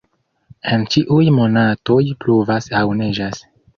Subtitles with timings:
[0.69, 3.45] En ĉiuj monatoj pluvas aŭ neĝas.